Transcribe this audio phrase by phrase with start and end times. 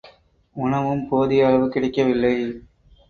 [0.55, 2.33] உணவும் போதிய அளவு கிடைக்கவில்லை.